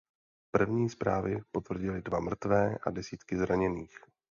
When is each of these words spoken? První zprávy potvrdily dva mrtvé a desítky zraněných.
První 0.55 0.89
zprávy 0.89 1.41
potvrdily 1.51 2.01
dva 2.01 2.19
mrtvé 2.19 2.77
a 2.83 2.89
desítky 2.91 3.37
zraněných. 3.37 3.99